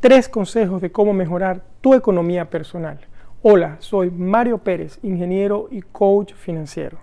[0.00, 3.00] tres consejos de cómo mejorar tu economía personal.
[3.42, 6.98] Hola, soy Mario Pérez, ingeniero y coach financiero.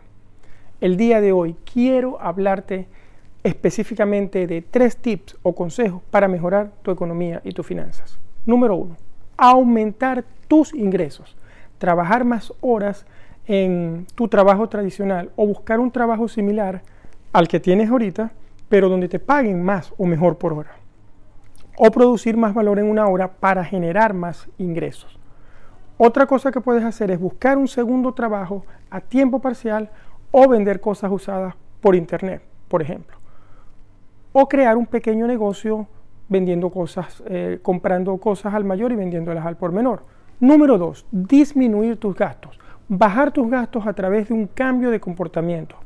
[0.80, 2.88] El día de hoy quiero hablarte
[3.44, 8.18] específicamente de tres tips o consejos para mejorar tu economía y tus finanzas.
[8.46, 8.96] Número uno,
[9.36, 11.36] aumentar tus ingresos.
[11.78, 13.06] Trabajar más horas
[13.46, 16.82] en tu trabajo tradicional o buscar un trabajo similar
[17.34, 18.32] al que tienes ahorita,
[18.70, 20.85] pero donde te paguen más o mejor por hora
[21.78, 25.20] o producir más valor en una hora para generar más ingresos.
[25.98, 29.90] Otra cosa que puedes hacer es buscar un segundo trabajo a tiempo parcial
[30.32, 33.18] o vender cosas usadas por internet, por ejemplo.
[34.34, 35.88] O crear un pequeño negocio
[36.28, 40.04] vendiendo cosas, eh, comprando cosas al mayor y vendiéndolas al por menor.
[40.40, 42.60] Número dos, disminuir tus gastos.
[42.90, 45.78] Bajar tus gastos a través de un cambio de comportamiento.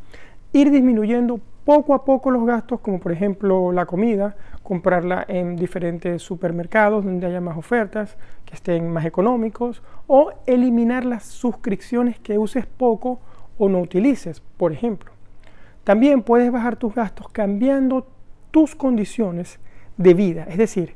[0.51, 6.21] Ir disminuyendo poco a poco los gastos, como por ejemplo la comida, comprarla en diferentes
[6.21, 12.65] supermercados donde haya más ofertas, que estén más económicos, o eliminar las suscripciones que uses
[12.65, 13.19] poco
[13.57, 15.11] o no utilices, por ejemplo.
[15.83, 18.07] También puedes bajar tus gastos cambiando
[18.51, 19.59] tus condiciones
[19.97, 20.93] de vida, es decir,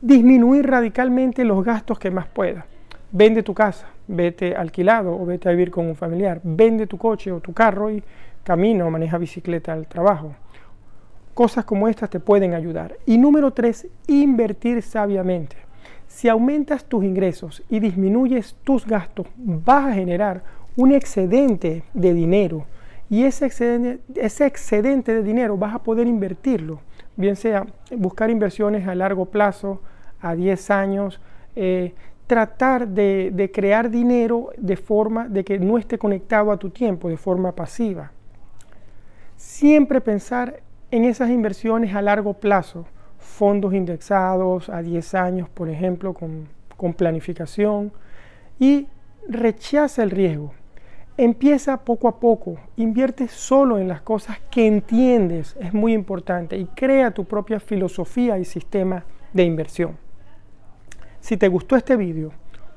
[0.00, 2.64] disminuir radicalmente los gastos que más puedas.
[3.12, 7.32] Vende tu casa, vete alquilado o vete a vivir con un familiar, vende tu coche
[7.32, 8.02] o tu carro y
[8.42, 10.34] camino o maneja bicicleta al trabajo.
[11.36, 12.96] Cosas como estas te pueden ayudar.
[13.04, 15.54] Y número tres, invertir sabiamente.
[16.08, 20.42] Si aumentas tus ingresos y disminuyes tus gastos, vas a generar
[20.76, 22.64] un excedente de dinero.
[23.10, 26.80] Y ese excedente, ese excedente de dinero vas a poder invertirlo,
[27.16, 29.82] bien sea buscar inversiones a largo plazo,
[30.22, 31.20] a 10 años,
[31.54, 31.92] eh,
[32.26, 37.10] tratar de, de crear dinero de forma de que no esté conectado a tu tiempo,
[37.10, 38.10] de forma pasiva.
[39.36, 42.86] Siempre pensar en esas inversiones a largo plazo,
[43.18, 46.48] fondos indexados a 10 años, por ejemplo, con,
[46.94, 47.92] planificación,
[48.58, 48.86] y
[49.28, 50.52] rechaza el riesgo.
[51.16, 56.66] Empieza poco a poco, invierte solo en las cosas que entiendes, es muy importante, y
[56.66, 59.96] crea tu propia filosofía y sistema de inversión.
[61.20, 62.32] Si te gustó este vídeo,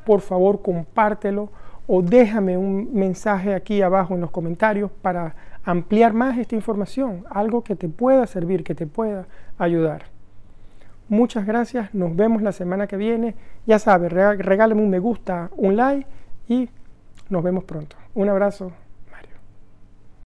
[0.06, 1.52] por favor compártelo
[1.92, 5.34] o déjame un mensaje aquí abajo en los comentarios para
[5.64, 9.26] ampliar más esta información, algo que te pueda servir, que te pueda
[9.58, 10.04] ayudar.
[11.08, 13.34] Muchas gracias, nos vemos la semana que viene.
[13.66, 16.06] Ya sabes, regálame un me gusta, un like
[16.48, 16.70] y
[17.28, 17.96] nos vemos pronto.
[18.14, 18.72] Un abrazo.